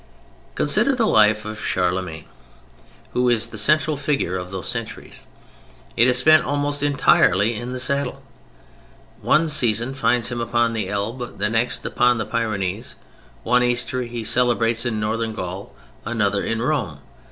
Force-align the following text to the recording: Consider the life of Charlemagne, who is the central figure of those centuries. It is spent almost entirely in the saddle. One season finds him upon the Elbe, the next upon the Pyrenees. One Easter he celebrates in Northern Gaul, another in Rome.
Consider 0.55 0.95
the 0.95 1.05
life 1.05 1.45
of 1.45 1.63
Charlemagne, 1.63 2.25
who 3.13 3.29
is 3.29 3.49
the 3.49 3.57
central 3.59 3.95
figure 3.95 4.35
of 4.35 4.49
those 4.49 4.67
centuries. 4.67 5.27
It 5.95 6.07
is 6.07 6.17
spent 6.17 6.43
almost 6.43 6.81
entirely 6.81 7.53
in 7.53 7.71
the 7.71 7.79
saddle. 7.79 8.23
One 9.21 9.47
season 9.47 9.93
finds 9.93 10.31
him 10.31 10.41
upon 10.41 10.73
the 10.73 10.89
Elbe, 10.89 11.37
the 11.37 11.49
next 11.51 11.85
upon 11.85 12.17
the 12.17 12.25
Pyrenees. 12.25 12.95
One 13.43 13.61
Easter 13.61 14.01
he 14.01 14.23
celebrates 14.23 14.87
in 14.87 14.99
Northern 14.99 15.33
Gaul, 15.33 15.71
another 16.03 16.43
in 16.43 16.63
Rome. 16.63 16.97